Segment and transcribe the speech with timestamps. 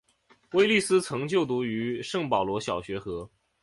[0.53, 3.29] 威利斯曾就读于圣保罗小学和。